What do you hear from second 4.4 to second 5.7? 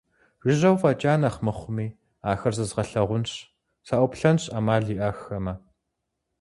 Ӏэмал иӀэххэмэ.